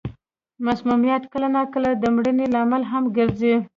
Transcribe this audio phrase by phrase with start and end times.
[0.65, 3.55] مسمومیت کله نا کله د مړینې لامل هم ګرځي.